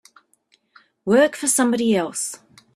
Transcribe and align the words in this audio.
Work 1.05 1.35
for 1.35 1.45
somebody 1.47 1.95
else. 1.95 2.39